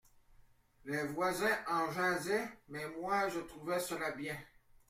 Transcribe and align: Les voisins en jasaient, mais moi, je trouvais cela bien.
Les 0.83 1.03
voisins 1.05 1.59
en 1.69 1.91
jasaient, 1.91 2.49
mais 2.69 2.87
moi, 2.99 3.29
je 3.29 3.37
trouvais 3.39 3.79
cela 3.79 4.09
bien. 4.13 4.35